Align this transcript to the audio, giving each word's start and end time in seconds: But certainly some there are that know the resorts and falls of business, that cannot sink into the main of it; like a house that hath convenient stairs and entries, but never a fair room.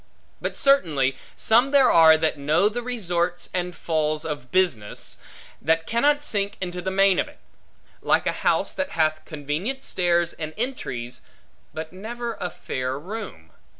But 0.41 0.57
certainly 0.57 1.15
some 1.35 1.69
there 1.69 1.91
are 1.91 2.17
that 2.17 2.35
know 2.35 2.69
the 2.69 2.81
resorts 2.81 3.51
and 3.53 3.75
falls 3.75 4.25
of 4.25 4.51
business, 4.51 5.19
that 5.61 5.85
cannot 5.85 6.23
sink 6.23 6.57
into 6.59 6.81
the 6.81 6.89
main 6.89 7.19
of 7.19 7.27
it; 7.27 7.37
like 8.01 8.25
a 8.25 8.31
house 8.41 8.73
that 8.73 8.93
hath 8.93 9.23
convenient 9.25 9.83
stairs 9.83 10.33
and 10.33 10.55
entries, 10.57 11.21
but 11.71 11.93
never 11.93 12.33
a 12.41 12.49
fair 12.49 12.97
room. 12.97 13.51